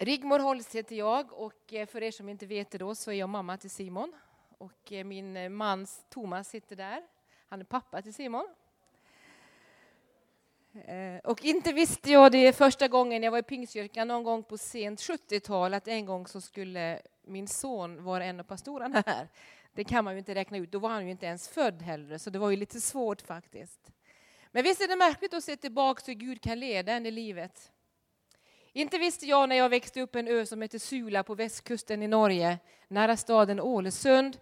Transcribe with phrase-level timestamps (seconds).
[0.00, 3.14] Rigmor Holst heter jag och eh, för er som inte vet det då så är
[3.14, 4.12] jag mamma till Simon.
[4.58, 7.02] Och eh, min eh, man Thomas sitter där.
[7.48, 8.48] Han är pappa till Simon.
[11.24, 15.00] Och inte visste jag det första gången jag var i Pingstkyrkan någon gång på sent
[15.00, 19.28] 70-tal att en gång så skulle min son vara en av pastorerna här.
[19.72, 22.18] Det kan man ju inte räkna ut, då var han ju inte ens född heller
[22.18, 23.90] så det var ju lite svårt faktiskt.
[24.52, 27.72] Men visst är det märkligt att se tillbaka hur Gud kan leda en i livet.
[28.78, 32.08] Inte visste jag när jag växte upp en ö som heter Sula på västkusten i
[32.08, 34.38] Norge, nära staden Ålesund.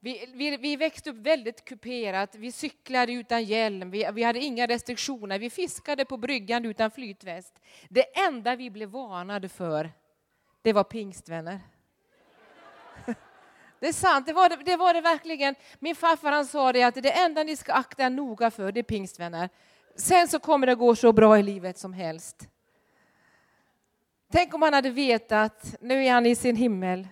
[0.00, 4.66] Vi, vi, vi växte upp väldigt kuperat, vi cyklade utan hjälm, vi, vi hade inga
[4.66, 7.60] restriktioner, vi fiskade på bryggan utan flytväst.
[7.88, 9.90] Det enda vi blev varnade för,
[10.62, 11.60] det var pingstvänner.
[13.80, 15.54] Det är sant, det var det, det var det, verkligen.
[15.78, 18.80] Min farfar han sa det att det enda ni ska akta er noga för, det
[18.80, 19.48] är pingstvänner.
[19.96, 22.48] Sen så kommer det gå så bra i livet som helst.
[24.36, 27.08] Tänk om han hade vetat, nu är han i sin himmel.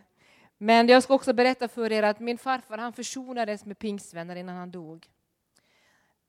[0.59, 4.57] Men jag ska också berätta för er att min farfar han försonades med pingstvänner innan
[4.57, 5.07] han dog.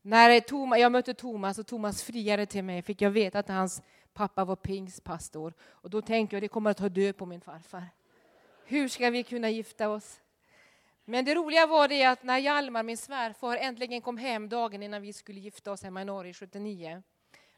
[0.01, 3.81] När Thomas, jag mötte Thomas och Thomas friade till mig fick jag veta att hans
[4.13, 5.53] pappa var pingstpastor.
[5.63, 7.83] Och då tänkte jag det kommer att ta död på min farfar.
[8.65, 10.19] Hur ska vi kunna gifta oss?
[11.05, 15.01] Men det roliga var det att när Hjalmar, min svärfar, äntligen kom hem dagen innan
[15.01, 17.03] vi skulle gifta oss hemma i Norge 79,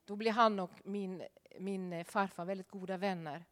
[0.07, 1.23] då blev han och min
[1.59, 3.45] min eh, farfar väldigt goda vänner.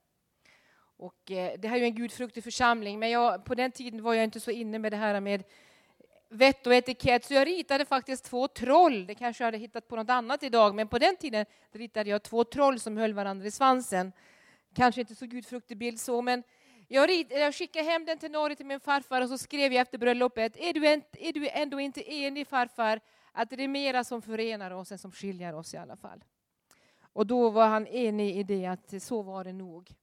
[0.97, 4.13] Och eh, det här är ju en gudfruktig församling, men jag, på den tiden var
[4.13, 5.43] jag inte så inne med det här med
[6.29, 9.05] vett och etikett, så jag ritade faktiskt två troll.
[9.05, 12.23] Det kanske jag hade hittat på något annat idag, men på den tiden ritade jag
[12.23, 14.11] två troll som höll varandra i svansen.
[14.75, 16.43] Kanske inte så gudfruktig bild så, men
[16.87, 19.81] jag, rit, jag skickade hem den till Norge till min farfar och så skrev jag
[19.81, 22.99] efter bröllopet, är du, en, är du ändå inte enig farfar,
[23.31, 26.23] att det är mera som förenar oss än som skiljer oss i alla fall.
[27.15, 29.95] Och då var han enig i det att så var det nog.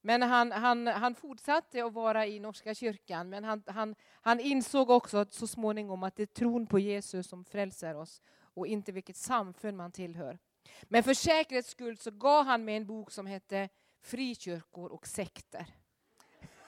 [0.00, 4.90] Men han, han, han fortsatte att vara i Norska kyrkan, men han, han, han insåg
[4.90, 9.16] också så småningom att det är tron på Jesus som frälser oss och inte vilket
[9.16, 10.38] samfund man tillhör.
[10.82, 13.68] Men för säkerhets skull så gav han mig en bok som hette
[14.02, 15.66] Frikyrkor och sekter.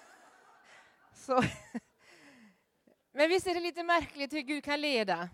[1.15, 1.43] Så.
[3.13, 5.29] Men visst är det lite märkligt hur Gud kan leda.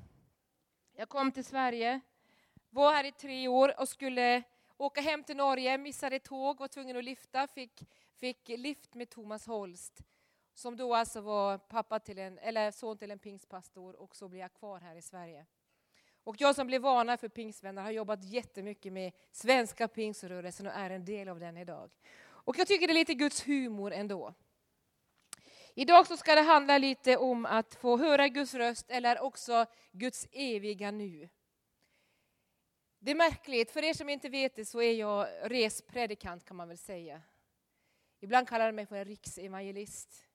[0.97, 2.01] Jag kom till Sverige
[2.71, 4.43] var här i tre år och skulle
[4.77, 7.83] åka hem till Norge, missade tåg, var tvungen att lyfta, fick,
[8.17, 10.03] fick lift med Thomas Holst
[10.61, 14.41] som då alltså var pappa till en, eller son till en pingstpastor och så blev
[14.41, 15.47] jag kvar här i Sverige.
[16.25, 20.91] Och jag som blev vana för pingstvänner har jobbat jättemycket med svenska pingströrelsen och är
[20.91, 21.91] en del av den idag.
[22.23, 24.35] Och jag tycker det är lite Guds humor ändå.
[25.75, 30.29] Idag så ska det handla lite om att få höra Guds röst eller också Guds
[30.33, 31.29] eviga nu.
[33.03, 36.69] Det är märkligt, för er som inte vet det så är jag respredikant kan man
[36.69, 37.23] väl säga.
[38.21, 40.27] Ibland kallar de mig för en riksevangelist.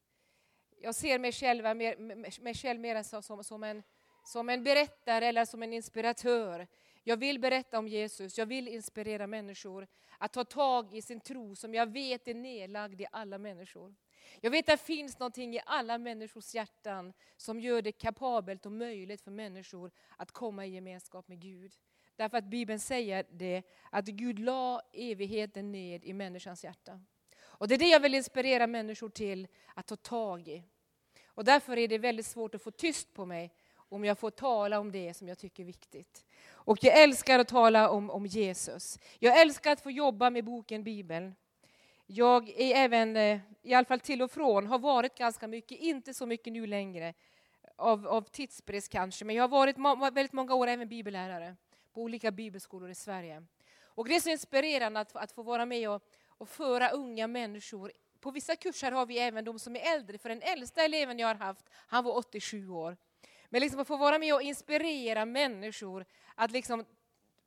[0.81, 1.97] Jag ser mig själv, mer,
[2.41, 3.83] mig själv mer som, som, en,
[4.23, 6.67] som en berättare eller som en inspiratör.
[7.03, 9.87] Jag vill berätta om Jesus, jag vill inspirera människor
[10.17, 13.95] att ta tag i sin tro som jag vet är nedlagd i alla människor.
[14.41, 18.71] Jag vet att det finns någonting i alla människors hjärtan som gör det kapabelt och
[18.71, 21.75] möjligt för människor att komma i gemenskap med Gud.
[22.15, 26.99] Därför att Bibeln säger det, att Gud la evigheten ned i människans hjärta.
[27.41, 30.63] Och det är det jag vill inspirera människor till att ta tag i.
[31.27, 34.79] Och därför är det väldigt svårt att få tyst på mig om jag får tala
[34.79, 36.25] om det som jag tycker är viktigt.
[36.51, 38.99] Och jag älskar att tala om, om Jesus.
[39.19, 41.35] Jag älskar att få jobba med boken Bibeln.
[42.05, 46.13] Jag är även, eh, i alla fall till och från, har varit ganska mycket, inte
[46.13, 47.13] så mycket nu längre,
[47.75, 49.77] av, av tidsbrist kanske, men jag har varit
[50.15, 51.55] väldigt många år även bibellärare
[51.95, 53.44] på olika bibelskolor i Sverige.
[53.83, 57.91] Och det är så inspirerande att, att få vara med och, och föra unga människor
[58.19, 61.28] på vissa kurser har vi även de som är äldre, för den äldsta eleven jag
[61.28, 62.97] har haft, han var 87 år.
[63.50, 66.85] Men liksom att få vara med och inspirera människor att liksom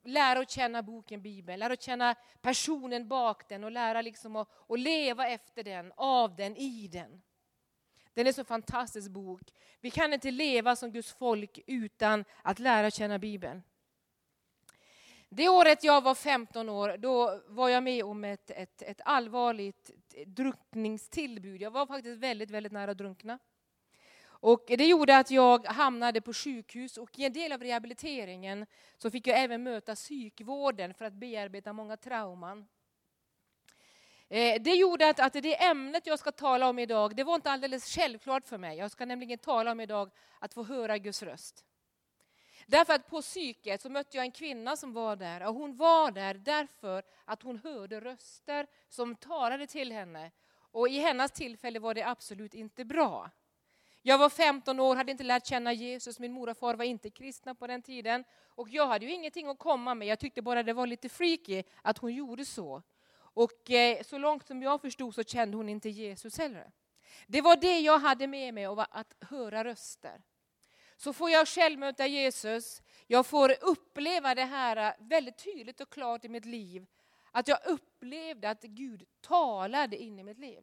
[0.04, 4.48] lära och känna boken Bibeln, lära och känna personen bak den och lära liksom att,
[4.68, 7.22] att leva efter den, av den, i den.
[8.14, 9.42] Den är så fantastisk bok.
[9.80, 13.62] Vi kan inte leva som Guds folk utan att lära känna Bibeln.
[15.30, 19.90] Det året jag var 15 år, då var jag med om ett, ett, ett allvarligt
[20.26, 21.62] drunkningstillbud.
[21.62, 23.38] Jag var faktiskt väldigt, väldigt nära att drunkna.
[24.40, 28.66] Och det gjorde att jag hamnade på sjukhus och i en del av rehabiliteringen
[28.98, 32.66] så fick jag även möta psykvården för att bearbeta många trauman.
[34.28, 37.50] Eh, det gjorde att, att det ämnet jag ska tala om idag, det var inte
[37.50, 38.78] alldeles självklart för mig.
[38.78, 41.64] Jag ska nämligen tala om idag att få höra Guds röst.
[42.70, 45.46] Därför att på psyket så mötte jag en kvinna som var där.
[45.46, 50.30] Och hon var där därför att hon hörde röster som talade till henne.
[50.56, 53.30] Och i hennes tillfälle var det absolut inte bra.
[54.02, 57.10] Jag var 15 år, hade inte lärt känna Jesus, min mor och far var inte
[57.10, 58.24] kristna på den tiden.
[58.48, 61.62] Och jag hade ju ingenting att komma med, jag tyckte bara det var lite freaky
[61.82, 62.82] att hon gjorde så.
[63.16, 66.72] Och eh, så långt som jag förstod så kände hon inte Jesus heller.
[67.26, 70.22] Det var det jag hade med mig, att höra röster.
[71.00, 75.90] Så får jag själv möta Jesus, jag får uppleva det här äh, väldigt tydligt och
[75.90, 76.86] klart i mitt liv.
[77.30, 80.62] Att jag upplevde att Gud talade in i mitt liv.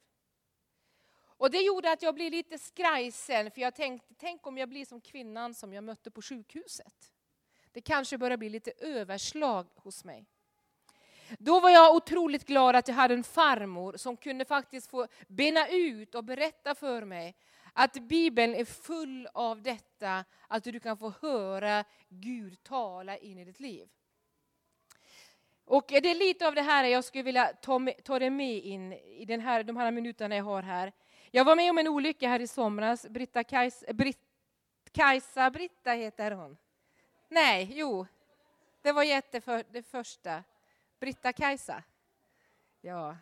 [1.38, 4.86] Och Det gjorde att jag blev lite skrajsen, för jag tänkte, tänk om jag blir
[4.86, 7.12] som kvinnan som jag mötte på sjukhuset.
[7.72, 10.26] Det kanske börjar bli lite överslag hos mig.
[11.40, 15.68] Då var jag otroligt glad att jag hade en farmor som kunde faktiskt få bena
[15.68, 17.36] ut och berätta för mig
[17.78, 23.46] att Bibeln är full av detta, att du kan få höra Gud tala in i
[23.46, 23.90] ditt liv.
[25.66, 28.58] Och Det är lite av det här jag skulle vilja ta, med, ta det med
[28.58, 30.92] in i den här, de här minuterna jag har här.
[31.32, 33.08] Jag var med om en olycka här i somras.
[33.10, 34.20] Britta Kajsa, Britt,
[34.92, 36.58] Kajsa Britta heter hon.
[37.30, 38.06] Nej, jo.
[38.82, 40.44] Det var jätteför, det första.
[41.00, 41.84] Britta-Kajsa.
[42.82, 43.18] Ja.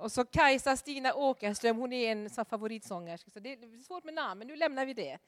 [0.00, 3.30] Och så Kajsa Stina Åkerström, hon är en favoritsångerska.
[3.30, 5.18] Så det är svårt med namn, men nu lämnar vi det.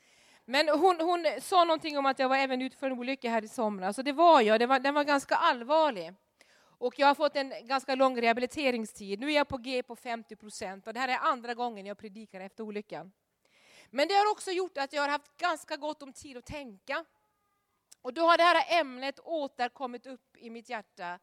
[0.45, 3.45] Men hon, hon sa någonting om att jag var även ute för en olycka här
[3.45, 3.99] i somras.
[3.99, 6.15] Och det var jag, det var, den var ganska allvarlig.
[6.59, 9.21] Och jag har fått en ganska lång rehabiliteringstid.
[9.21, 11.99] Nu är jag på G på 50 procent och det här är andra gången jag
[11.99, 13.13] predikar efter olyckan.
[13.91, 17.05] Men det har också gjort att jag har haft ganska gott om tid att tänka.
[18.03, 21.19] Och då har det här ämnet återkommit upp i mitt hjärta.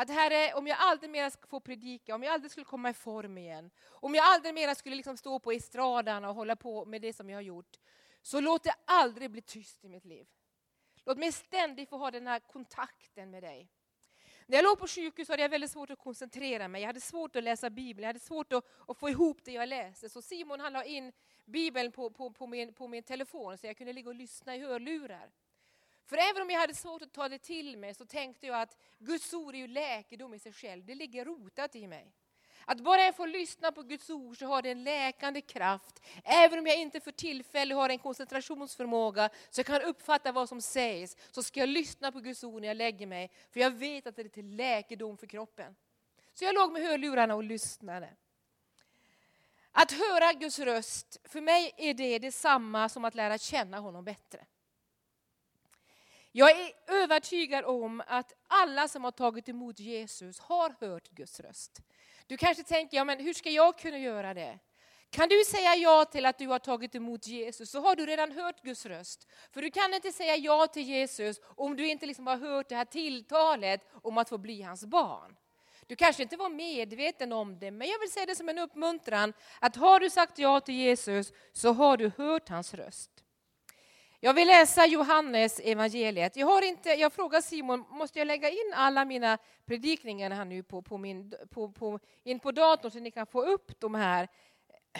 [0.00, 2.94] Att Herre, om jag aldrig mer skulle få predika, om jag aldrig skulle komma i
[2.94, 7.02] form igen, om jag aldrig mer skulle liksom stå på estraden och hålla på med
[7.02, 7.76] det som jag har gjort,
[8.22, 10.26] så låt det aldrig bli tyst i mitt liv.
[11.04, 13.68] Låt mig ständigt få ha den här kontakten med dig.
[14.46, 16.80] När jag låg på sjukhus hade jag väldigt svårt att koncentrera mig.
[16.80, 19.68] Jag hade svårt att läsa Bibeln, jag hade svårt att, att få ihop det jag
[19.68, 20.08] läste.
[20.08, 21.12] Så Simon han la in
[21.44, 24.58] Bibeln på, på, på, min, på min telefon så jag kunde ligga och lyssna i
[24.58, 25.30] hörlurar.
[26.08, 28.76] För även om jag hade svårt att ta det till mig så tänkte jag att
[28.98, 30.84] Guds ord är ju läkedom i sig själv.
[30.84, 32.12] Det ligger rotat i mig.
[32.64, 36.02] Att bara jag får lyssna på Guds ord så har det en läkande kraft.
[36.24, 40.62] Även om jag inte för tillfället har en koncentrationsförmåga så jag kan uppfatta vad som
[40.62, 43.30] sägs, så ska jag lyssna på Guds ord när jag lägger mig.
[43.50, 45.76] För jag vet att det är till läkedom för kroppen.
[46.34, 48.08] Så jag låg med hörlurarna och lyssnade.
[49.72, 54.46] Att höra Guds röst, för mig är det detsamma som att lära känna honom bättre.
[56.32, 61.80] Jag är övertygad om att alla som har tagit emot Jesus har hört Guds röst.
[62.26, 64.58] Du kanske tänker, ja, men hur ska jag kunna göra det?
[65.10, 68.32] Kan du säga ja till att du har tagit emot Jesus så har du redan
[68.32, 69.28] hört Guds röst.
[69.52, 72.76] För du kan inte säga ja till Jesus om du inte liksom har hört det
[72.76, 75.36] här tilltalet om att få bli hans barn.
[75.86, 79.32] Du kanske inte var medveten om det, men jag vill säga det som en uppmuntran
[79.60, 83.17] att har du sagt ja till Jesus så har du hört hans röst.
[84.20, 86.36] Jag vill läsa Johannes evangeliet.
[86.36, 90.62] Jag, har inte, jag frågar Simon, måste jag lägga in alla mina predikningar här nu
[90.62, 94.28] på, på, min, på, på, in på datorn så ni kan få upp de här?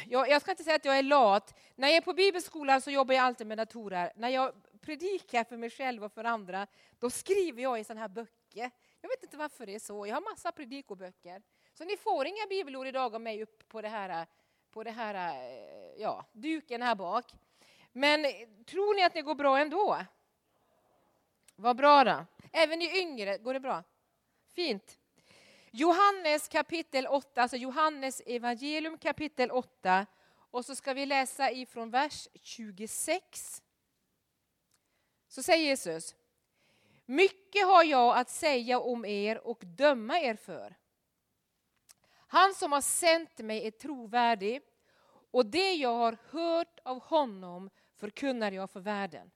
[0.06, 1.59] Jag, jag, ska inte säga att jag är lat.
[1.75, 4.12] När jag är på bibelskolan så jobbar jag alltid med datorer.
[4.17, 6.67] När jag predikar för mig själv och för andra,
[6.99, 8.71] då skriver jag i sådana här böcker.
[9.00, 10.06] Jag vet inte varför det är så.
[10.06, 11.43] Jag har massa predikoböcker.
[11.75, 14.26] Så ni får inga bibelord idag av mig upp på det här,
[14.71, 17.33] på det här eh, ja, duken här bak.
[17.99, 18.23] Men
[18.67, 20.05] tror ni att det går bra ändå?
[21.57, 22.26] Vad bra då.
[22.52, 23.85] Även ni yngre, går det bra?
[24.55, 24.99] Fint.
[25.71, 30.07] Johannes kapitel 8, alltså Johannes evangelium kapitel 8.
[30.50, 33.62] Och så ska vi läsa ifrån vers 26.
[35.28, 36.14] Så säger Jesus.
[37.07, 40.76] Mycket har jag att säga om er och döma er för.
[42.11, 44.62] Han som har sänt mig är trovärdig
[45.31, 49.31] och det jag har hört av honom förkunnar jag för världen.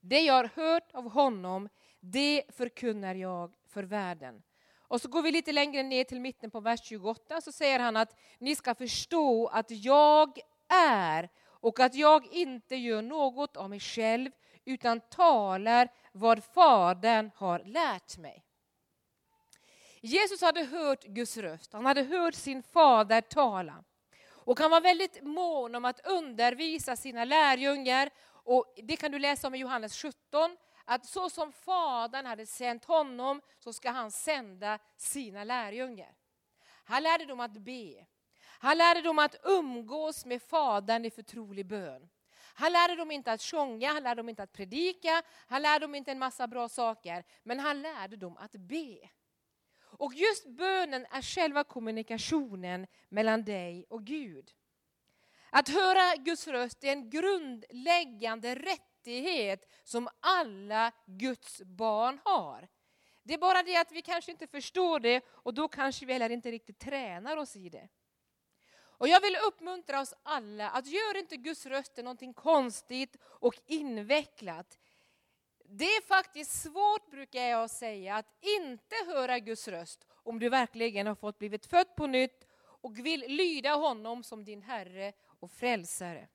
[0.00, 1.68] Det jag har hört av honom,
[2.00, 4.42] det förkunnar jag för världen.
[4.78, 7.96] Och så går vi lite längre ner till mitten på vers 28, så säger han
[7.96, 10.38] att ni ska förstå att jag
[10.68, 14.30] är och att jag inte gör något av mig själv
[14.64, 18.44] utan talar vad Fadern har lärt mig.
[20.00, 23.84] Jesus hade hört Guds röst, han hade hört sin fader tala.
[24.44, 28.10] Och han var väldigt mån om att undervisa sina lärjungar.
[28.26, 32.84] Och det kan du läsa om i Johannes 17, att så som Fadern hade sänt
[32.84, 36.14] honom så ska han sända sina lärjungar.
[36.84, 38.06] Han lärde dem att be.
[38.58, 42.08] Han lärde dem att umgås med Fadern i förtrolig bön.
[42.54, 45.94] Han lärde dem inte att sjunga, han lärde dem inte att predika, han lärde dem
[45.94, 47.24] inte en massa bra saker.
[47.42, 48.98] Men han lärde dem att be.
[49.98, 54.50] Och just bönen är själva kommunikationen mellan dig och Gud.
[55.50, 62.68] Att höra Guds röst är en grundläggande rättighet som alla Guds barn har.
[63.22, 66.30] Det är bara det att vi kanske inte förstår det och då kanske vi heller
[66.30, 67.88] inte riktigt tränar oss i det.
[68.96, 73.54] Och jag vill uppmuntra oss alla att gör inte Guds röst till någonting konstigt och
[73.66, 74.78] invecklat.
[75.68, 81.06] Det är faktiskt svårt, brukar jag säga, att inte höra Guds röst om du verkligen
[81.06, 86.28] har fått blivit född på nytt och vill lyda honom som din Herre och Frälsare.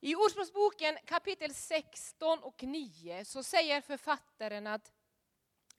[0.00, 4.92] I Ordspråksboken kapitel 16 och 9 så säger författaren att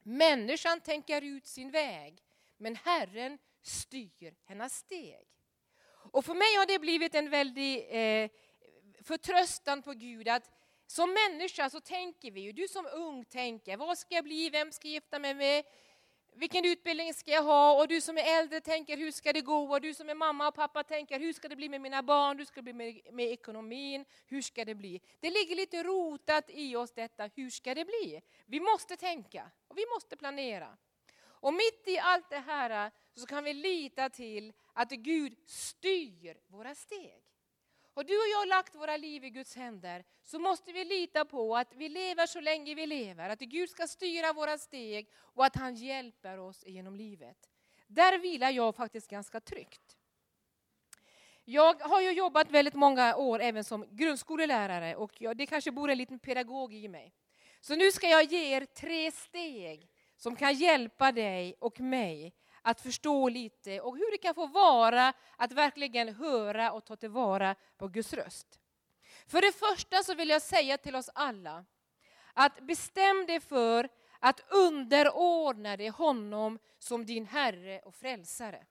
[0.04, 2.24] människan tänker ut sin väg,
[2.58, 5.28] men Herren styr hennes steg.
[5.88, 8.30] Och för mig har det blivit en väldig eh,
[9.04, 10.52] förtröstan på Gud att
[10.88, 14.88] som människa så tänker vi, du som ung tänker, vad ska jag bli, vem ska
[14.88, 15.64] jag gifta mig med,
[16.38, 17.82] vilken utbildning ska jag ha?
[17.82, 19.72] Och du som är äldre tänker, hur ska det gå?
[19.72, 22.38] Och du som är mamma och pappa tänker, hur ska det bli med mina barn?
[22.38, 24.06] Hur ska det bli med, med ekonomin?
[24.26, 25.02] Hur ska det bli?
[25.20, 28.22] Det ligger lite rotat i oss detta, hur ska det bli?
[28.46, 30.78] Vi måste tänka och vi måste planera.
[31.24, 36.76] Och mitt i allt det här så kan vi lita till att Gud styr våra
[36.76, 37.24] steg.
[37.96, 41.26] Och du och jag har lagt våra liv i Guds händer, så måste vi lita
[41.26, 45.46] på att vi lever så länge vi lever, att Gud ska styra våra steg och
[45.46, 47.50] att han hjälper oss genom livet.
[47.88, 49.98] Där vilar jag faktiskt ganska tryggt.
[51.44, 55.98] Jag har ju jobbat väldigt många år även som grundskolelärare och det kanske bor en
[55.98, 57.14] liten pedagog i mig.
[57.62, 62.34] Så nu ska jag ge er tre steg som kan hjälpa dig och mig
[62.66, 67.56] att förstå lite och hur det kan få vara att verkligen höra och ta tillvara
[67.78, 68.60] på Guds röst.
[69.28, 71.66] För det första så vill jag säga till oss alla
[72.34, 78.66] att bestäm dig för att underordna dig honom som din Herre och Frälsare.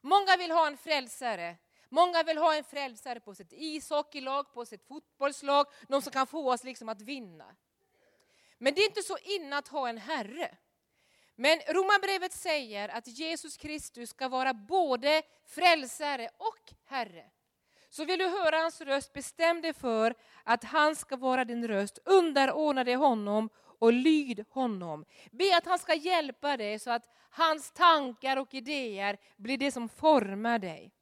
[0.00, 1.56] Många vill ha en frälsare.
[1.88, 6.52] Många vill ha en frälsare på sitt ishockeylag, på sitt fotbollslag, någon som kan få
[6.52, 7.56] oss liksom att vinna.
[8.58, 10.56] Men det är inte så inne att ha en Herre.
[11.40, 17.30] Men Romarbrevet säger att Jesus Kristus ska vara både frälsare och Herre.
[17.88, 20.14] Så vill du höra hans röst, bestäm dig för
[20.44, 21.98] att han ska vara din röst.
[22.04, 25.04] Underordna dig honom och lyd honom.
[25.30, 29.88] Be att han ska hjälpa dig så att hans tankar och idéer blir det som
[29.88, 30.92] formar dig.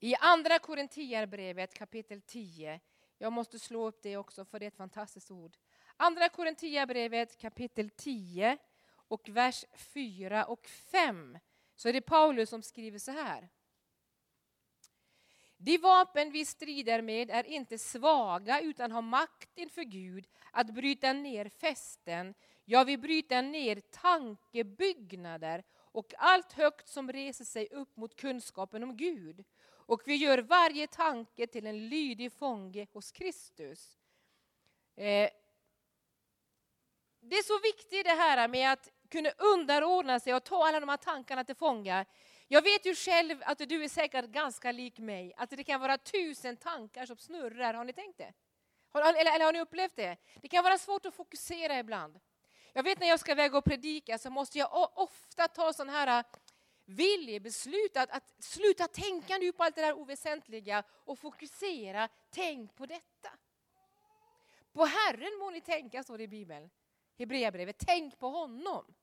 [0.00, 2.80] I andra Korintierbrevet kapitel 10,
[3.18, 5.56] jag måste slå upp det också för det är ett fantastiskt ord.
[5.96, 8.58] Andra Korintierbrevet kapitel 10
[9.10, 11.38] och vers 4 och 5
[11.76, 13.48] så är det Paulus som skriver så här.
[15.56, 21.12] De vapen vi strider med är inte svaga utan har makt inför Gud att bryta
[21.12, 28.16] ner fästen, ja vi bryter ner tankebyggnader och allt högt som reser sig upp mot
[28.16, 29.44] kunskapen om Gud.
[29.68, 33.98] Och vi gör varje tanke till en lydig fånge hos Kristus.
[34.96, 35.30] Eh,
[37.20, 40.88] det är så viktigt det här med att kunde underordna sig och ta alla de
[40.88, 42.04] här tankarna till fånga.
[42.48, 45.98] Jag vet ju själv att du är säkert ganska lik mig, att det kan vara
[45.98, 47.74] tusen tankar som snurrar.
[47.74, 48.32] Har ni tänkt det?
[48.94, 50.16] Eller, eller har ni upplevt det?
[50.42, 52.20] Det kan vara svårt att fokusera ibland.
[52.72, 56.18] Jag vet när jag ska väga och predika så måste jag ofta ta sådana här
[56.18, 56.24] äh,
[56.84, 62.86] viljebeslut att, att sluta tänka nu på allt det där oväsentliga och fokusera, tänk på
[62.86, 63.30] detta.
[64.72, 66.70] På Herren må ni tänka, står det i Bibeln.
[67.18, 68.94] Hebreerbrevet, tänk på honom.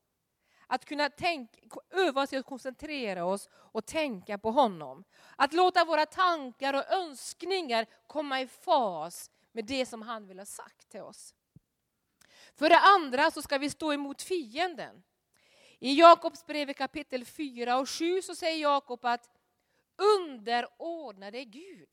[0.70, 1.50] Att kunna tänk,
[1.90, 5.04] öva sig att koncentrera oss och tänka på honom.
[5.36, 10.46] Att låta våra tankar och önskningar komma i fas med det som han vill ha
[10.46, 11.34] sagt till oss.
[12.54, 15.02] För det andra så ska vi stå emot fienden.
[15.78, 19.30] I Jakobs brev kapitel 4 och 7 så säger Jakob att
[19.96, 21.88] underordna dig Gud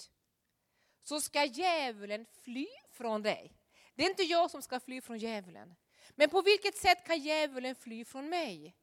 [1.03, 3.51] så ska djävulen fly från dig.
[3.96, 5.75] Det är inte jag som ska fly från djävulen.
[6.15, 8.75] Men på vilket sätt kan djävulen fly från mig?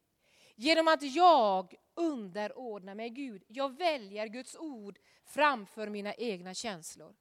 [0.55, 3.45] Genom att jag underordnar mig Gud.
[3.49, 7.15] Jag väljer Guds ord framför mina egna känslor.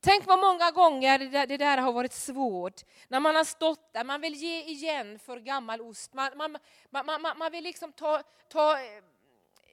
[0.00, 2.80] Tänk vad många gånger det där, det där, har varit svårt.
[3.08, 6.14] När man har stått där, man vill ge igen för gammal ost.
[6.14, 6.58] Man, man,
[6.90, 9.02] man, man, man vill liksom ta, ta eh,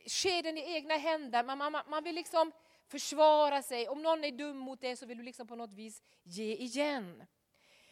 [0.07, 1.43] skeden i egna händer.
[1.43, 2.51] Man, man, man vill liksom
[2.87, 3.87] försvara sig.
[3.87, 7.23] Om någon är dum mot dig så vill du liksom på något vis ge igen.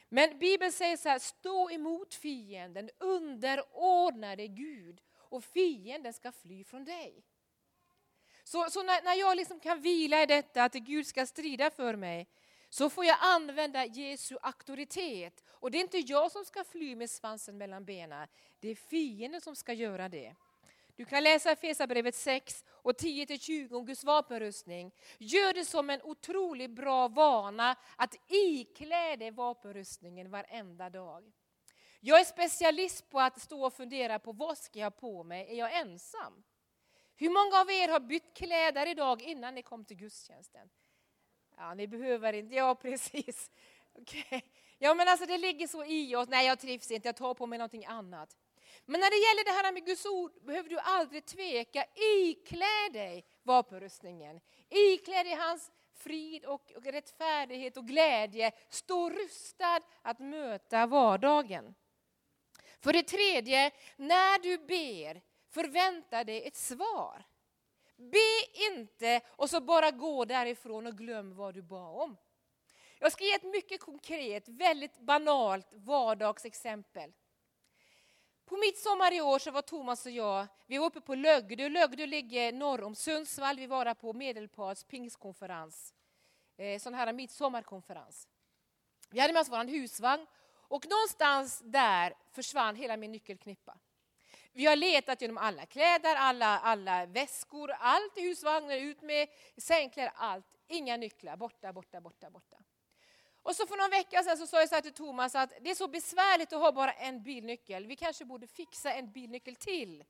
[0.10, 6.64] Men Bibeln säger så här, stå emot fienden, underordna dig Gud och fienden ska fly
[6.64, 7.24] från dig.
[8.44, 11.96] Så, så när, när, jag liksom kan vila i detta, att Gud ska strida för
[11.96, 12.28] mig,
[12.70, 15.44] så får jag använda Jesu auktoritet.
[15.48, 18.28] Och det är inte jag som ska fly med svansen mellan benen,
[18.60, 20.36] det är fienden som ska göra det.
[20.96, 24.92] Du kan läsa Efesierbrevet 6 och 10-20 om Guds vapenrustning.
[25.18, 31.32] Gör det som en otroligt bra vana att iklä dig vapenrustningen varenda dag.
[32.00, 35.48] Jag är specialist på att stå och fundera på vad ska jag ha på mig,
[35.50, 36.44] är jag ensam?
[37.16, 40.70] Hur många av er har bytt kläder idag innan ni kom till gudstjänsten?
[41.58, 43.52] Ja, ni behöver inte, ja precis.
[43.94, 44.42] Okay.
[44.78, 47.46] Ja men alltså det ligger så i oss, nej jag trivs inte, jag tar på
[47.46, 48.38] mig någonting annat.
[48.86, 51.86] Men när det gäller det här med Guds ord behöver du aldrig tveka.
[51.96, 54.40] Iklä dig vapenrustningen.
[54.70, 58.52] Iklä dig hans frid och, rättfärdighet och glädje.
[58.70, 61.76] Stå rustad att möta vardagen.
[62.80, 67.26] För det tredje, när du ber, förvänta dig ett svar.
[67.96, 72.18] Be inte och så bara gå därifrån och glöm vad du bad om.
[73.00, 77.14] Jag ska ge ett mycket konkret, väldigt banalt vardagsexempel.
[78.46, 81.70] På midsommar i år så var Thomas och jag, vi var uppe på Lögdö.
[81.70, 83.58] Lögdö ligger norr om Sundsvall.
[83.58, 85.94] Vi var där på Medelpads pingstkonferens.
[86.58, 88.28] Eh, sån här midsommarkonferens.
[89.10, 90.26] Vi hade med oss vår husvagn
[90.68, 93.78] och någonstans där försvann hela min nyckelknippa.
[94.52, 100.12] Vi har letat genom alla kläder, alla, alla väskor, allt i husvagnen, ut med sängkläder,
[100.16, 100.46] allt.
[100.68, 102.58] Inga nycklar, borta, borta, borta, borta.
[103.46, 105.76] Och så för någon vecka sedan så sa jag så till Thomas att det är
[105.76, 107.88] så besvärligt att ha bara en bilnyckel.
[107.88, 110.04] Vi kanske borde fixa en bilnyckel till.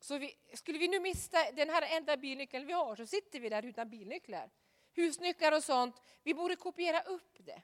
[0.00, 3.48] Så vi, skulle vi nu mista den här enda bilnyckeln vi har så sitter vi
[3.48, 4.50] där utan bilnycklar.
[4.94, 7.62] Husnycklar och sånt, vi borde kopiera upp det.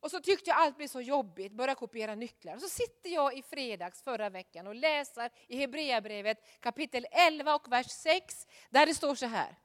[0.00, 2.54] Och så tyckte jag allt blev så jobbigt, börja kopiera nycklar.
[2.54, 7.72] Och så sitter jag i fredags förra veckan och läser i Hebreerbrevet kapitel 11 och
[7.72, 9.58] vers 6 där det står så här.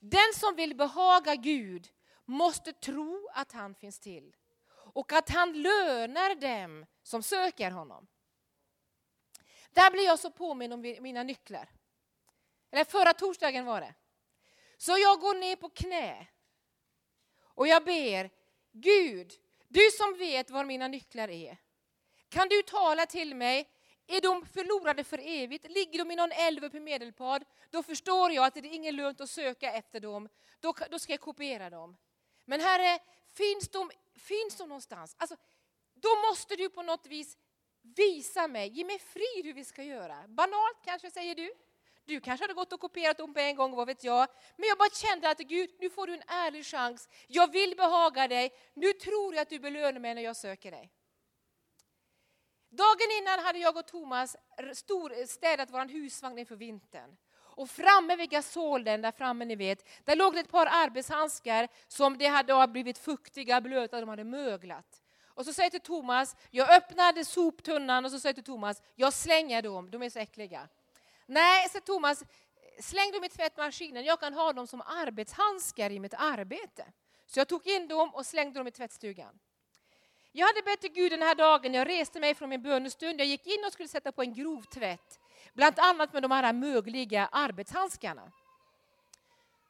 [0.00, 1.88] Den som vill behaga Gud
[2.24, 4.36] måste tro att han finns till
[4.94, 8.06] och att han lönar dem som söker honom.
[9.70, 11.68] Där blir jag så påminn om mina nycklar.
[12.70, 13.94] Eller förra torsdagen var det.
[14.76, 16.26] Så jag går ner på knä
[17.42, 18.30] och jag ber
[18.72, 19.32] Gud,
[19.68, 21.56] du som vet var mina nycklar är.
[22.28, 23.68] Kan du tala till mig?
[24.06, 25.70] Är de förlorade för evigt?
[25.70, 27.44] Ligger de i någon älv uppe i Medelpad?
[27.70, 30.28] Då förstår jag att det är ingen lönt att söka efter dem.
[30.60, 31.96] Då, då ska jag kopiera dem.
[32.44, 32.98] Men Herre,
[33.32, 35.16] finns de, finns de någonstans?
[35.18, 35.36] Alltså,
[35.94, 37.38] då måste du på något vis
[37.82, 40.28] visa mig, ge mig frid hur vi ska göra.
[40.28, 41.52] Banalt kanske säger du.
[42.04, 44.28] Du kanske hade gått och kopierat dem på en gång, vad vet jag.
[44.56, 47.08] Men jag bara kände att Gud, nu får du en ärlig chans.
[47.26, 48.52] Jag vill behaga dig.
[48.74, 50.92] Nu tror jag att du belönar mig när jag söker dig.
[52.68, 54.36] Dagen innan hade jag och Thomas
[55.26, 57.16] städat vår husvagn inför vintern.
[57.54, 62.18] Och framme vid gasolen, där framme ni vet, där låg det ett par arbetshandskar som
[62.18, 65.02] det hade blivit fuktiga, blöta, de hade möglat.
[65.34, 68.82] Och så säger jag till Thomas, jag öppnade soptunnan och så säger jag till Thomas,
[68.94, 70.68] jag slänger dem, de är så äckliga.
[71.26, 72.24] Nej, säger Thomas,
[72.80, 76.84] släng dem i tvättmaskinen, jag kan ha dem som arbetshandskar i mitt arbete.
[77.26, 79.38] Så jag tog in dem och slängde dem i tvättstugan.
[80.32, 83.26] Jag hade bett till Gud den här dagen, jag reste mig från min bönestund, jag
[83.26, 85.20] gick in och skulle sätta på en grov tvätt.
[85.52, 88.32] Bland annat med de här mögliga arbetshandskarna.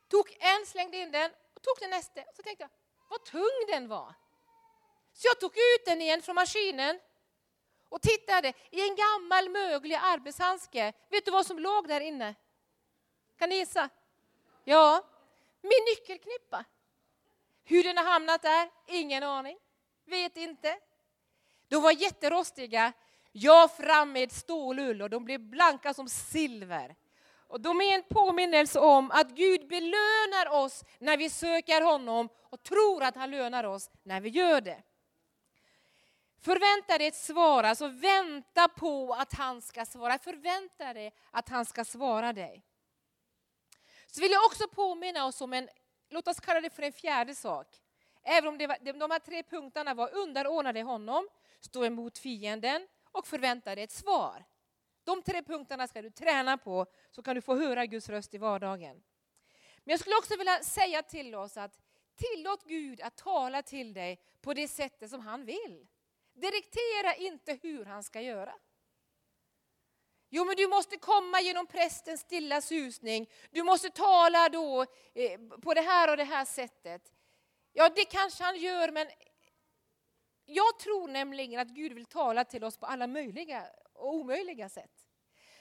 [0.09, 2.21] Tog en, slängde in den och tog den nästa.
[2.21, 2.71] Och så tänkte jag,
[3.09, 4.15] vad tung den var.
[5.13, 7.01] Så jag tog ut den igen från maskinen
[7.89, 10.93] och tittade i en gammal möglig arbetshandske.
[11.11, 12.35] Vet du vad som låg där inne?
[13.39, 13.89] Kan ni gissa?
[14.65, 15.05] Ja,
[15.61, 16.65] min nyckelknippa.
[17.65, 18.71] Hur den har hamnat där?
[18.87, 19.59] Ingen aning.
[20.05, 20.79] Vet inte.
[21.69, 22.93] De var jätterostiga.
[23.33, 26.97] Jag fram med stålull och de blev blanka som silver.
[27.53, 32.63] Och de är en påminnelse om att Gud belönar oss när vi söker honom och
[32.63, 34.83] tror att han lönar oss när vi gör det.
[36.41, 40.19] Förvänta dig ett svar, alltså vänta på att han ska svara.
[40.19, 42.65] Förvänta dig att han ska svara dig.
[44.07, 45.69] Så vill jag också påminna oss om en,
[46.11, 47.67] låt oss kalla det för en fjärde sak.
[48.23, 51.29] Även om det var, de här tre punkterna var underordnade honom,
[51.61, 54.45] stå emot fienden och förvänta dig ett svar.
[55.05, 58.39] De tre punkterna ska du träna på så kan du få höra Guds röst i
[58.39, 59.03] vardagen.
[59.85, 61.81] Men jag skulle också vilja säga till oss att
[62.17, 65.87] tillåt Gud att tala till dig på det sättet som han vill.
[66.33, 68.55] Direktera inte hur han ska göra.
[70.29, 73.31] Jo, men du måste komma genom prästens stilla susning.
[73.51, 77.13] Du måste tala då eh, på det här och det här sättet.
[77.73, 79.07] Ja, det kanske han gör, men
[80.47, 85.07] jag tror nämligen att Gud vill tala till oss på alla möjliga och omöjliga sätt.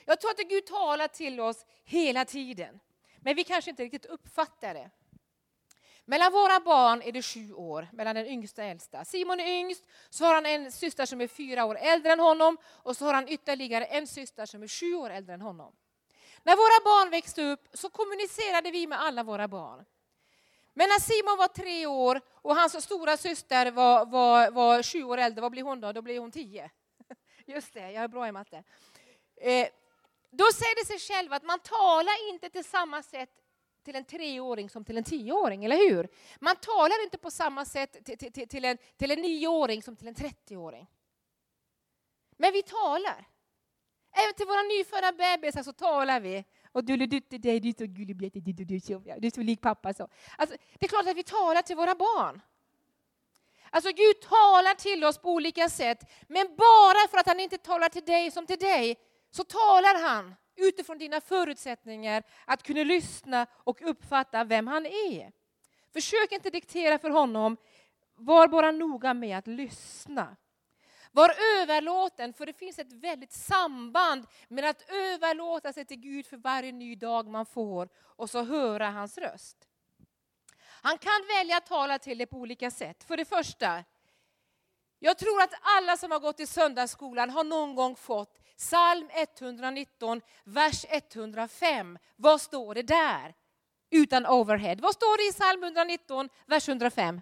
[0.05, 2.79] Jag tror att Gud talar till oss hela tiden.
[3.17, 4.89] Men vi kanske inte riktigt uppfattar det.
[6.05, 9.05] Mellan våra barn är det sju år, mellan den yngsta och äldsta.
[9.05, 12.57] Simon är yngst, så har han en syster som är fyra år äldre än honom
[12.65, 15.75] och så har han ytterligare en syster som är sju år äldre än honom.
[16.43, 19.85] När våra barn växte upp så kommunicerade vi med alla våra barn.
[20.73, 25.17] Men när Simon var tre år och hans stora syster var, var, var sju år
[25.17, 25.91] äldre, vad blir hon då?
[25.91, 26.71] Då blir hon tio.
[27.45, 28.63] Just det, jag är bra i matte.
[29.35, 29.67] Eh,
[30.31, 33.29] då säger det sig själv att man talar inte till samma sätt
[33.83, 36.07] till en treåring som till en tioåring, eller hur?
[36.39, 40.07] Man talar inte på samma sätt till, till, till, en, till en nioåring som till
[40.07, 40.87] en trettioåring.
[42.37, 43.27] Men vi talar.
[44.11, 46.45] Även till våra nyfödda bebisar så talar vi.
[46.71, 49.93] Och du, du, du, du, så gullig, du är så lik pappa.
[49.93, 50.07] Så.
[50.37, 52.41] Alltså, det är klart att vi talar till våra barn.
[53.69, 57.89] Alltså Gud talar till oss på olika sätt, men bara för att han inte talar
[57.89, 58.95] till dig som till dig,
[59.31, 65.31] så talar han utifrån dina förutsättningar att kunna lyssna och uppfatta vem han är.
[65.93, 67.57] Försök inte diktera för honom,
[68.15, 70.35] var bara noga med att lyssna.
[71.11, 76.37] Var överlåten, för det finns ett väldigt samband med att överlåta sig till Gud för
[76.37, 79.57] varje ny dag man får och så höra hans röst.
[80.81, 83.03] Han kan välja att tala till dig på olika sätt.
[83.03, 83.83] För det första,
[84.99, 90.21] jag tror att alla som har gått i söndagsskolan har någon gång fått psalm 119,
[90.43, 91.97] vers 105.
[92.15, 93.35] Vad står det där?
[93.89, 94.75] Utan overhead.
[94.75, 97.21] Vad står det i psalm 119, vers 105?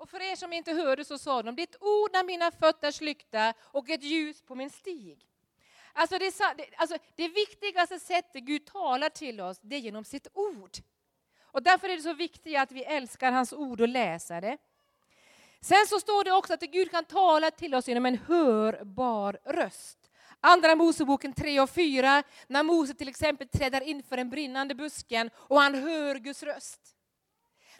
[0.00, 3.54] Och för er som inte hörde så sa de, ditt ord är mina fötters lykta
[3.60, 5.26] och ett ljus på min stig.
[5.92, 6.40] Alltså det,
[6.76, 10.70] alltså det viktigaste sättet Gud talar till oss, det är genom sitt ord.
[11.42, 14.56] Och därför är det så viktigt att vi älskar hans ord och läser det.
[15.60, 20.10] Sen så står det också att Gud kan tala till oss genom en hörbar röst.
[20.40, 25.30] Andra Moseboken 3 och 4, när Mose till exempel träder in för den brinnande busken
[25.36, 26.96] och han hör Guds röst.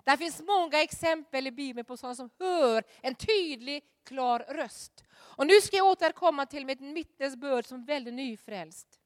[0.04, 5.04] Det finns många exempel i Bibeln på sådana som hör en tydlig, klar röst.
[5.12, 9.00] Och nu ska jag återkomma till mitt vittnesbörd som väldigt nyfrälst.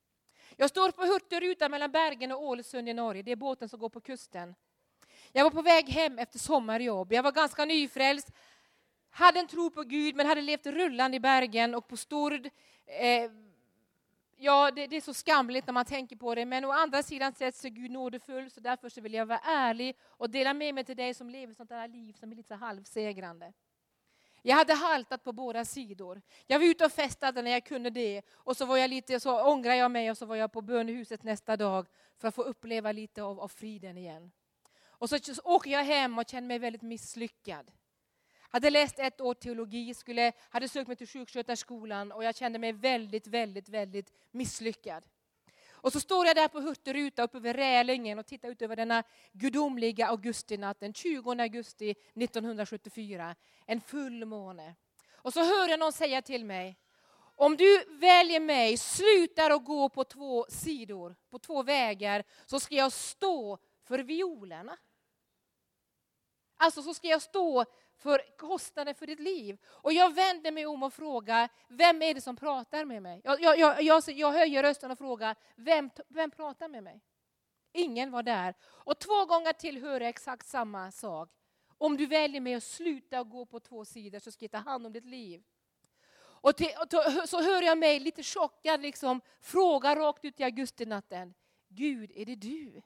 [0.56, 3.22] Jag står på Hurtigruta mellan Bergen och Ålesund i Norge.
[3.22, 4.54] Det är båten som går på kusten.
[5.32, 7.12] Jag var på väg hem efter sommarjobb.
[7.12, 8.30] Jag var ganska nyfrälst.
[9.10, 12.46] Hade en tro på Gud men hade levt rullande i Bergen och på Stord.
[12.86, 13.30] Eh,
[14.44, 17.34] ja, det, det, är så skamligt när man tänker på det, men å andra sidan
[17.34, 20.74] sett så är Gud nådefull, så därför så vill jag vara ärlig och dela med
[20.74, 23.52] mig till dig som lever sånt där liv som är lite så halvsegrande.
[24.42, 26.22] Jag hade haltat på båda sidor.
[26.46, 28.22] Jag var ute och festade när jag kunde det.
[28.32, 31.22] Och så var jag lite, så ångrade jag mig och så var jag på bönehuset
[31.22, 34.32] nästa dag för att få uppleva lite av, av friden igen.
[34.86, 37.70] Och så, så åker jag hem och känner mig väldigt misslyckad.
[38.54, 42.72] Hade läst ett år teologi, skulle, hade sökt mig till sjuksköterskolan och jag kände mig
[42.72, 45.04] väldigt, väldigt, väldigt misslyckad.
[45.70, 49.02] Och så står jag där på Hurtigruta uppe vid Rälingen och tittar ut över denna
[49.32, 53.34] gudomliga augustinatt, den 20 augusti 1974,
[53.66, 54.74] en fullmåne.
[55.14, 56.76] Och så hör jag någon säga till mig,
[57.36, 62.74] om du väljer mig, slutar att gå på två sidor, på två vägar, så ska
[62.74, 64.78] jag stå för violerna.
[66.56, 67.64] Alltså så ska jag stå
[68.04, 69.58] för kostnaden för ditt liv.
[69.66, 73.20] Och jag vänder mig om och frågar, vem är det som pratar med mig?
[73.24, 77.00] Jag, jag, jag, jag höjer rösten och frågar, vem, vem pratar med mig?
[77.72, 78.54] Ingen var där.
[78.62, 81.30] Och två gånger till hör jag exakt samma sak.
[81.78, 84.86] Om du väljer mig att sluta gå på två sidor så ska jag ta hand
[84.86, 85.42] om ditt liv.
[86.16, 86.70] Och, till,
[87.22, 91.34] och så hör jag mig lite chockad liksom, fråga rakt ut i augustinatten.
[91.68, 92.82] Gud, är det du?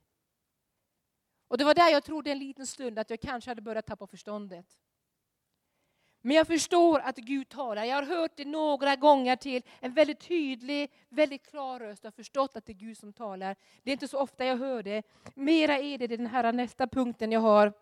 [1.48, 4.06] Och det var där jag trodde en liten stund att jag kanske hade börjat tappa
[4.06, 4.78] förståndet.
[6.20, 7.84] Men jag förstår att Gud talar.
[7.84, 9.62] Jag har hört det några gånger till.
[9.80, 12.04] En väldigt tydlig, väldigt klar röst.
[12.04, 13.56] Jag har förstått att det är Gud som talar.
[13.82, 15.02] Det är inte så ofta jag hör det.
[15.34, 17.72] Mera är det den här nästa punkten jag har.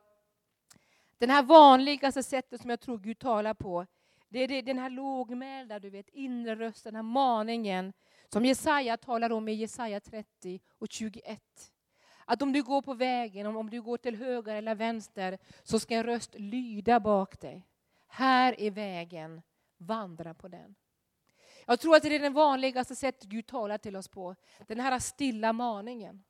[1.19, 3.87] Den här vanligaste sättet som jag tror Gud talar på.
[4.29, 7.93] Det är den här lågmälda, du vet, inre rösten, den här maningen
[8.29, 11.41] som Jesaja talar om i Jesaja 30 och 21.
[12.25, 15.95] Att om du går på vägen, om du går till höger eller vänster, så ska
[15.95, 17.63] en röst lyda bak dig.
[18.17, 19.43] Här är vägen,
[19.79, 20.75] vandra på den.
[21.67, 24.35] Jag tror att det är det vanligaste sättet Gud talar till oss på.
[24.67, 26.25] Den här stilla maningen.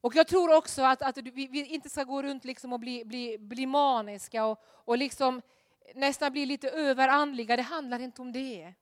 [0.00, 3.04] Och jag tror också att, att vi, vi, inte ska gå runt liksom och bli,
[3.04, 5.42] bli, bli maniska och, och liksom
[5.94, 7.56] nästan bli lite överandliga.
[7.56, 8.74] Det handlar inte om det.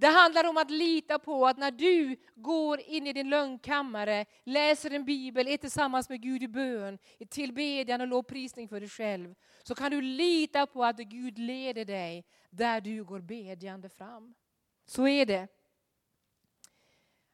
[0.00, 4.90] Det handlar om att lita på att när du går in i din lögnkammare, läser
[4.90, 9.34] en bibel, är tillsammans med Gud i bön, i tillbedjan och lovprisning för dig själv,
[9.62, 14.34] så kan du lita på att Gud leder dig där du går bedjande fram.
[14.86, 15.48] Så är det.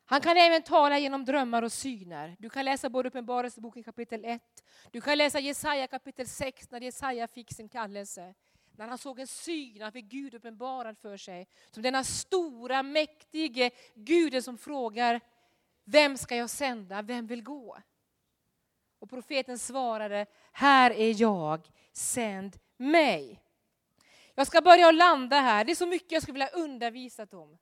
[0.04, 2.36] Han kan även tala genom drömmar och syner.
[2.38, 4.42] Du kan läsa både Uppenbarelseboken kapitel 1,
[4.90, 8.34] du kan läsa Jesaja kapitel 6 när Jesaja fick sin kallelse.
[8.78, 11.48] När han såg en syn, han fick Gud uppenbarad för sig.
[11.70, 15.20] Som denna stora, mäktige Guden som frågar,
[15.84, 17.78] vem ska jag sända, vem vill gå?
[18.98, 23.40] Och profeten svarade, här är jag, sänd mig.
[24.34, 27.58] Jag ska börja och landa här, det är så mycket jag skulle vilja undervisa om.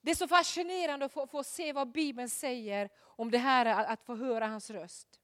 [0.00, 4.02] Det är så fascinerande att få, få, se vad Bibeln säger om det här att
[4.02, 5.20] få höra hans röst.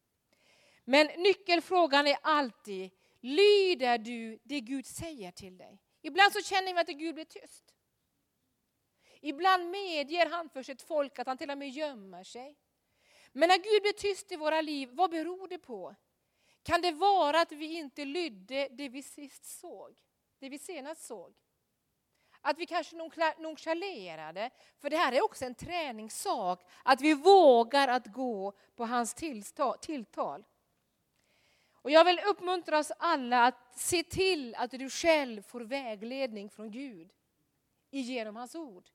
[0.84, 2.90] Men nyckelfrågan är alltid,
[3.24, 5.80] lyder du det Gud säger till dig?
[6.02, 7.74] Ibland så känner vi att Gud blir tyst.
[9.20, 12.58] Ibland medger han för sitt folk att han till och med gömmer sig.
[13.32, 15.94] Men när Gud blir tyst i våra liv, vad beror det på?
[16.62, 19.98] Kan det vara att vi inte lydde det vi sist såg?
[20.38, 21.34] Det vi senast såg?
[22.40, 22.96] Att vi kanske
[23.38, 29.14] nonchalerade, för det här är också en träningssak, att vi vågar att gå på hans
[29.80, 30.44] tilltal.
[31.84, 36.70] Och jag vill uppmuntra oss alla att se till att du själv får vägledning från
[36.70, 37.10] Gud
[37.90, 38.88] genom hans ord.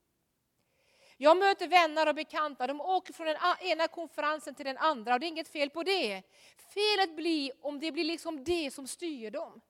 [1.18, 5.20] Jag möter vänner och bekanta, de åker från den ena konferensen till den andra och
[5.20, 6.24] det är inget fel på det.
[6.74, 9.62] Felet blir om det blir liksom det som styr dem.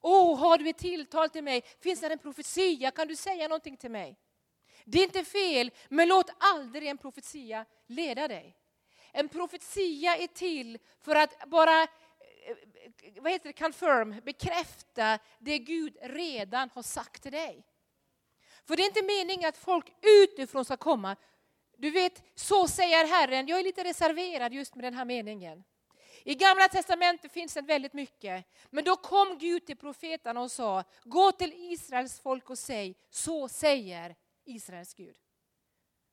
[0.00, 1.62] Åh, oh, har du ett tilltal till mig?
[1.80, 2.90] Finns det en profetia?
[2.90, 4.16] Kan du säga någonting till mig?
[4.84, 8.56] Det är inte fel, men låt aldrig en profetia leda dig.
[9.12, 11.86] En profetia är till för att bara
[12.46, 17.66] Eh, vad heter det, confirm, bekräfta det Gud redan har sagt till dig.
[18.64, 21.16] För det är inte meningen att folk utifrån ska komma.
[21.76, 23.46] Du vet, så säger Herren.
[23.46, 25.64] Jag är lite reserverad just med den här meningen.
[26.24, 28.44] I Gamla Testamentet finns det väldigt mycket.
[28.70, 33.48] Men då kom Gud till profeterna och sa, gå till Israels folk och säg, så
[33.48, 35.16] säger Israels Gud.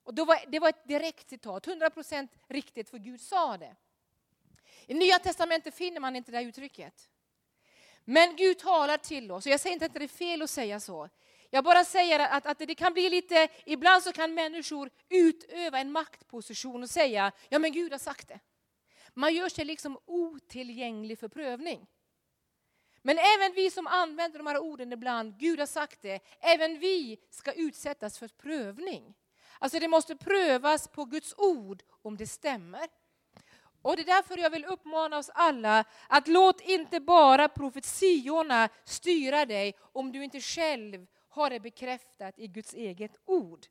[0.04, 3.76] Och då var, det var ett direkt citat, 100% riktigt för Gud sa det.
[4.88, 7.10] I Nya Testamentet finner man inte det uttrycket.
[8.06, 10.80] Men Gud talar till oss, och jag säger inte att det är fel att säga
[10.80, 11.10] så.
[11.50, 15.92] Jag bara säger att, att det kan bli lite, ibland så kan människor utöva en
[15.92, 18.40] maktposition och säga, ja men Gud har sagt det.
[19.14, 21.88] Man gör sig liksom otillgänglig för prövning.
[23.02, 27.20] Men även vi som använder de här orden ibland, Gud har sagt det, även vi
[27.30, 29.16] ska utsättas för prövning.
[29.60, 32.88] Alltså det måste prövas på Guds ord om det stämmer.
[33.82, 39.46] Och det är därför jag vill uppmana oss alla att låt inte bara profetiorna styra
[39.46, 43.66] dig om du inte själv har det bekräftat i Guds eget ord.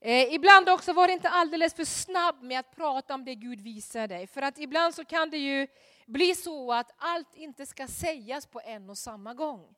[0.00, 3.60] Eh, ibland också var det inte alldeles för snabb med att prata om det Gud
[3.60, 4.26] visar dig.
[4.26, 5.66] För att ibland så kan det ju
[6.06, 9.74] bli så att allt inte ska sägas på en och samma gång.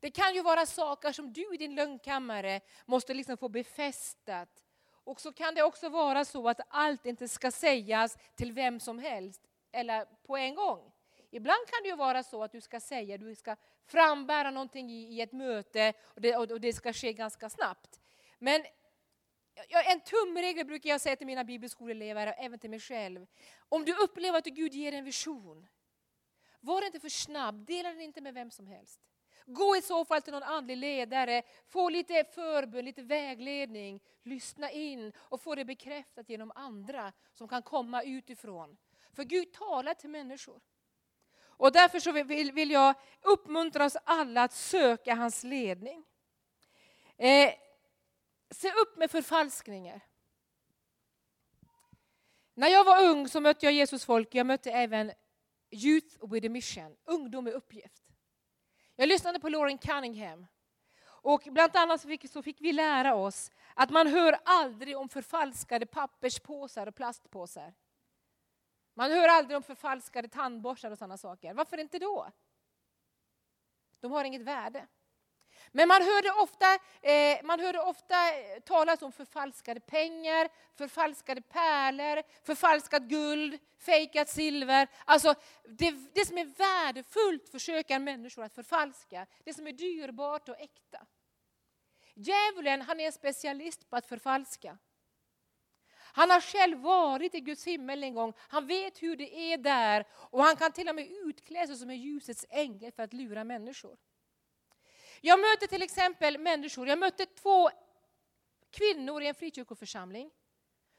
[0.00, 4.67] Det kan ju vara saker som du i din lögnkammare måste liksom få befästat.
[5.08, 8.98] Och så kan det också vara så att allt inte ska sägas till vem som
[8.98, 9.42] helst
[9.72, 10.92] eller på en gång.
[11.30, 15.14] Ibland kan det ju vara så att du ska säga, du ska frambära någonting i,
[15.14, 18.00] i ett möte och det, och det ska ske ganska snabbt.
[18.38, 18.64] Men
[19.84, 23.26] en tumregel brukar jag säga till mina bibelskoleelever och även till mig själv.
[23.68, 25.66] Om du upplever att Gud ger en vision,
[26.60, 29.00] var inte för snabb, dela den inte med vem som helst.
[29.50, 35.12] Gå i så fall till någon andlig ledare, få lite förbön, lite vägledning, lyssna in
[35.18, 38.76] och få det bekräftat genom andra som kan komma utifrån.
[39.12, 40.60] För Gud talar till människor.
[41.40, 46.04] Och därför så vill, vill jag uppmuntra oss alla att söka hans ledning.
[47.16, 47.52] Eh,
[48.50, 50.00] se upp med förfalskningar.
[52.54, 55.12] När jag var ung så mötte jag Jesus folk, jag mötte även
[55.70, 58.07] Youth with a Mission, ungdom med uppgift.
[59.00, 60.46] Jag lyssnade på Lauren Cunningham.
[61.04, 65.08] Och bland annat så fick, så fick vi lära oss att man hör aldrig om
[65.08, 67.74] förfalskade papperspåsar och plastpåsar.
[68.94, 71.54] Man hör aldrig om förfalskade tandborstar och sådana saker.
[71.54, 72.30] Varför inte då?
[74.00, 74.86] De har inget värde.
[75.72, 82.22] Men man hörde ofta, eh, man hörde ofta eh, talas om förfalskade pengar, förfalskade pärlor,
[82.44, 84.88] förfalskat guld, fejkat silver.
[85.04, 89.26] Alltså det, det som är värdefullt försöker människor att förfalska.
[89.44, 91.06] Det som är dyrbart och äkta.
[92.14, 94.78] Djävulen han är en specialist på att förfalska.
[96.18, 98.32] Han har själv varit i Guds himmel en gång.
[98.38, 101.90] Han vet hur det är där och han kan till och med utklä sig som
[101.90, 103.96] en ljusets ängel för att lura människor.
[105.20, 107.70] Jag möter till exempel människor, jag mötte två
[108.70, 110.30] kvinnor i en frikyrkoförsamling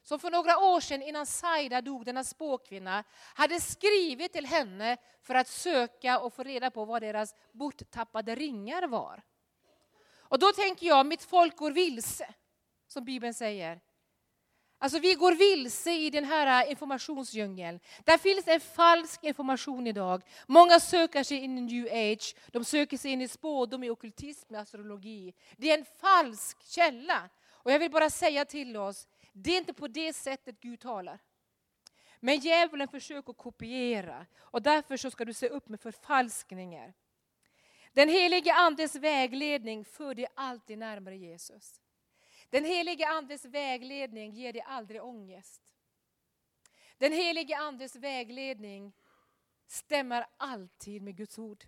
[0.03, 3.03] som för några år sedan innan Saida dog, denna spåkvinna,
[3.33, 8.87] hade skrivit till henne för att söka och få reda på vad deras borttappade ringar
[8.87, 9.23] var.
[10.17, 12.33] Och då tänker jag, mitt folk går vilse,
[12.87, 13.81] som Bibeln säger.
[14.81, 17.79] Alltså vi går vilse i den här äh, informationsdjungeln.
[18.03, 20.23] Där finns en falsk information idag.
[20.47, 24.55] Många söker sig in i new age, de söker sig in i spådom, i okultism,
[24.55, 25.33] i astrologi.
[25.57, 27.29] Det är en falsk källa.
[27.49, 31.19] Och jag vill bara säga till oss, det är inte på det sättet Gud talar.
[32.19, 36.93] Men djävulen försöker kopiera och därför så ska du se upp med förfalskningar.
[37.93, 41.81] Den helige Andes vägledning för dig alltid närmare Jesus.
[42.49, 45.75] Den helige Andes vägledning ger dig aldrig ångest.
[46.97, 48.93] Den helige Andes vägledning
[49.67, 51.65] stämmer alltid med Guds ord.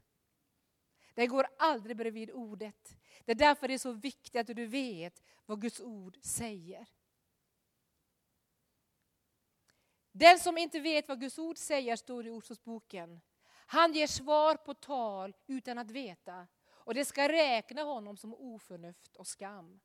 [1.14, 2.98] Den går aldrig bredvid ordet.
[3.26, 6.86] Det är därför det är så viktigt att du vet vad Guds ord säger.
[10.12, 13.22] Den som inte vet vad Guds ord säger, står i Ordsordsboken,
[13.66, 16.48] han ger svar på tal utan att veta.
[16.68, 19.80] Och det ska räkna honom som oförnuft och skam.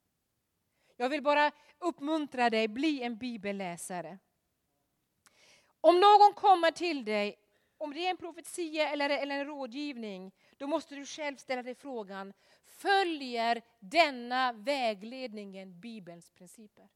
[0.97, 4.19] Jag vill bara uppmuntra dig, bli en bibelläsare.
[5.81, 7.39] Om någon kommer till dig,
[7.79, 11.75] om det är en profetia eller, eller en rådgivning, då måste du själv ställa dig
[11.75, 12.33] frågan,
[12.65, 16.89] följer denna vägledningen Bibelns principer?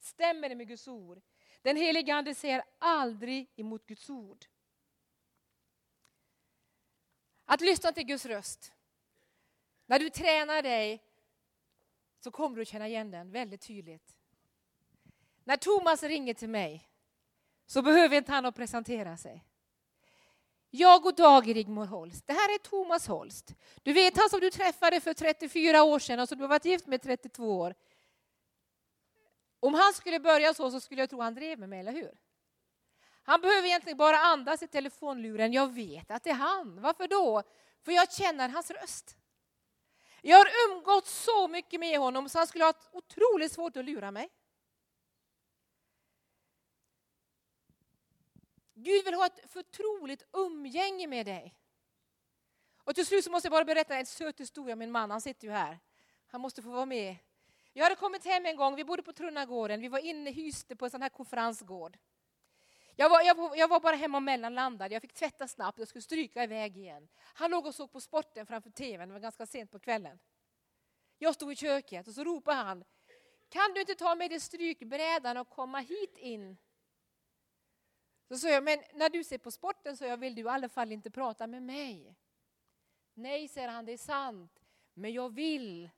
[0.00, 1.20] Stämmer det med Guds ord?
[1.62, 4.44] Den helige Ande säger aldrig emot Guds ord.
[7.44, 8.72] Att lyssna till Guds röst.
[9.86, 11.02] När du tränar dig
[12.24, 14.16] så kommer du känna igen den väldigt tydligt.
[15.44, 16.88] När Thomas ringer till mig
[17.66, 19.44] så behöver inte han att presentera sig.
[20.70, 22.26] Jag och Dag Rigmor Holst.
[22.26, 23.54] Det här är Thomas Holst.
[23.82, 26.64] Du vet han som du träffade för 34 år sedan och som du har varit
[26.64, 27.74] gift med 32 år.
[29.60, 32.12] Om han skulle börja så, så skulle jag tro han drev med mig, eller hur?
[33.22, 35.52] Han behöver egentligen bara andas i telefonluren.
[35.52, 36.80] Jag vet att det är han.
[36.80, 37.42] Varför då?
[37.82, 39.16] För jag känner hans röst.
[40.24, 44.10] Jag har umgått så mycket med honom så han skulle ha otroligt svårt att lura
[44.10, 44.28] mig.
[48.74, 51.54] Gud vill ha ett förtroligt umgänge med dig.
[52.84, 55.20] Och till slut så måste jag bara berätta en söt historia om min man, han
[55.20, 55.78] sitter ju här.
[56.26, 57.16] Han måste få vara med
[57.72, 60.84] jag hade kommit hem en gång, vi bodde på Trunnagården, vi var inne hyste på
[60.84, 61.98] en sån här konferensgård.
[62.96, 66.02] Jag var, jag, jag var bara hemma och mellanlandade, jag fick tvätta snabbt, jag skulle
[66.02, 67.08] stryka iväg igen.
[67.34, 70.18] Han låg och såg på sporten framför tvn, det var ganska sent på kvällen.
[71.18, 72.84] Jag stod i köket och så ropade han,
[73.48, 76.56] kan du inte ta med dig strykbrädan och komma hit in?
[78.28, 80.68] Så sa jag, men när du ser på sporten så jag, vill du i alla
[80.68, 82.16] fall inte prata med mig.
[83.14, 84.60] Nej, säger han, det är sant,
[84.94, 85.90] men jag vill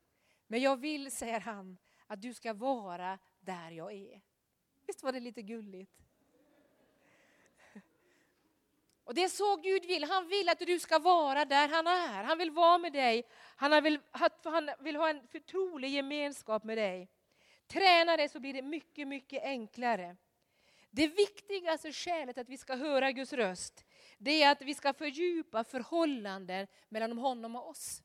[0.47, 4.21] men jag vill, säger han, att du ska vara där jag är.
[4.87, 6.05] Visst var det lite gulligt?
[9.05, 10.05] Och det är så Gud vill.
[10.05, 12.25] Han vill att du ska vara där han är.
[12.25, 13.27] Han vill vara med dig.
[13.57, 13.99] Han vill,
[14.45, 17.09] han vill ha en förtrolig gemenskap med dig.
[17.67, 20.17] Träna det så blir det mycket, mycket enklare.
[20.91, 23.85] Det viktigaste skälet att vi ska höra Guds röst,
[24.19, 28.03] det är att vi ska fördjupa förhållanden mellan honom och oss.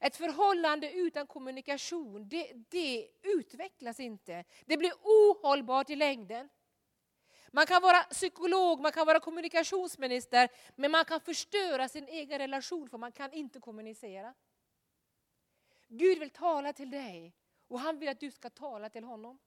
[0.00, 4.44] Ett förhållande utan kommunikation, det, det utvecklas inte.
[4.66, 6.48] Det blir ohållbart i längden.
[7.50, 12.88] Man kan vara psykolog, man kan vara kommunikationsminister, men man kan förstöra sin egen relation
[12.88, 14.34] för man kan inte kommunicera.
[15.88, 17.34] Gud vill tala till dig
[17.68, 19.38] och han vill att du ska tala till honom.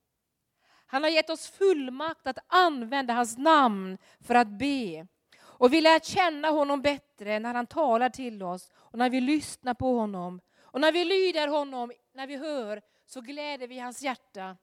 [0.86, 5.06] Han har gett oss fullmakt att använda hans namn för att be.
[5.40, 9.74] Och vi lär känna honom bättre när han talar till oss och när vi lyssnar
[9.74, 10.40] på honom.
[10.60, 14.56] Och när vi lyder honom, när vi hör, så gläder vi hans hjärta.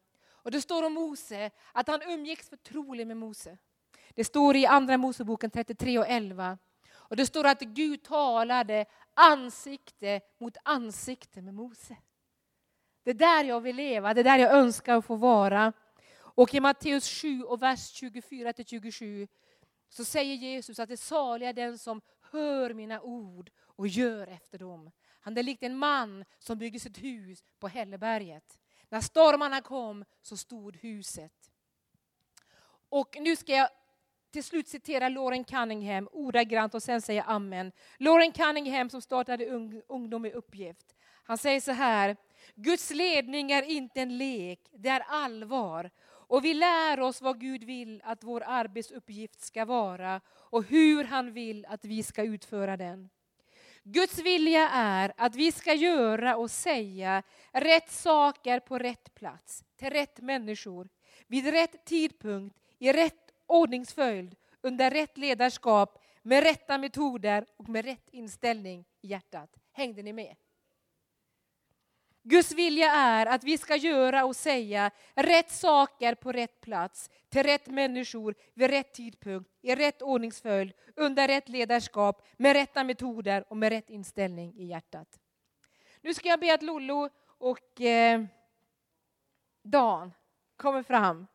[0.43, 3.57] Och det står om Mose att han umgicks förtroligt med Mose.
[4.15, 6.57] Det står i Andra Moseboken 33 och 11.
[6.93, 11.97] Och det står att Gud talade ansikte mot ansikte med Mose.
[13.03, 15.73] Det är där jag vill leva, det är där jag önskar att få vara.
[16.17, 19.27] Och i Matteus 7 och vers 24 27
[19.89, 22.01] så säger Jesus att det saliga är den som
[22.31, 24.91] hör mina ord och gör efter dem.
[25.19, 28.60] Han är likt en man som bygger sitt hus på Hälleberget.
[28.91, 31.51] När stormarna kom så stod huset.
[32.89, 33.69] Och nu ska jag
[34.31, 37.71] till slut citera Lauren Cunningham ordagrant och sen säga amen.
[37.97, 39.45] Lauren Cunningham som startade
[39.87, 40.95] Ungdom i uppgift.
[41.23, 42.17] Han säger så här,
[42.55, 45.91] Guds ledning är inte en lek, det är allvar.
[46.03, 51.33] Och vi lär oss vad Gud vill att vår arbetsuppgift ska vara och hur han
[51.33, 53.09] vill att vi ska utföra den.
[53.83, 59.89] Guds vilja är att vi ska göra och säga rätt saker på rätt plats, till
[59.89, 60.89] rätt människor,
[61.27, 68.09] vid rätt tidpunkt, i rätt ordningsföljd, under rätt ledarskap, med rätta metoder och med rätt
[68.09, 69.57] inställning i hjärtat.
[69.71, 70.35] Hängde ni med?
[72.23, 77.43] Guds vilja är att vi ska göra och säga rätt saker på rätt plats, till
[77.43, 83.57] rätt människor, vid rätt tidpunkt, i rätt ordningsföljd, under rätt ledarskap, med rätta metoder och
[83.57, 85.19] med rätt inställning i hjärtat.
[86.01, 88.23] Nu ska jag be att Lollo och eh,
[89.63, 90.13] Dan
[90.55, 91.27] kommer fram.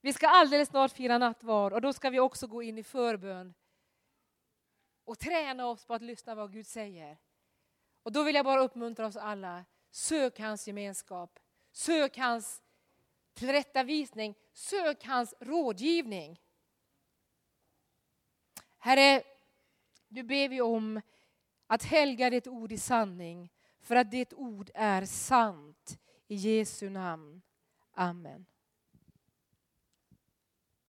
[0.00, 3.54] Vi ska alldeles snart fira nattvard och då ska vi också gå in i förbön
[5.04, 7.18] och träna oss på att lyssna vad Gud säger.
[8.02, 9.64] Och då vill jag bara uppmuntra oss alla.
[9.92, 11.38] Sök hans gemenskap.
[11.72, 12.62] Sök hans
[13.34, 14.34] tillrättavisning.
[14.52, 16.40] Sök hans rådgivning.
[18.78, 19.22] Herre,
[20.08, 21.00] nu ber vi om
[21.66, 25.98] att helga ditt ord i sanning för att ditt ord är sant.
[26.26, 27.42] I Jesu namn.
[27.92, 28.46] Amen.